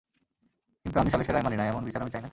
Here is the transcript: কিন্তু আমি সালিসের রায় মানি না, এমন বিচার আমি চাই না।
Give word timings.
কিন্তু 0.85 0.97
আমি 0.99 1.09
সালিসের 1.11 1.33
রায় 1.35 1.43
মানি 1.43 1.57
না, 1.57 1.65
এমন 1.65 1.83
বিচার 1.87 2.01
আমি 2.01 2.11
চাই 2.11 2.21
না। 2.21 2.29